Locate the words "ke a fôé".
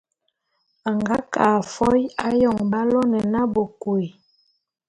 1.31-2.01